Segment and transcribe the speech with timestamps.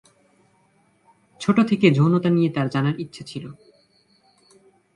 [0.03, 3.45] তার ছোট থেকে যৌনতা নিয়ে তার জানার ইচ্ছা ছিল।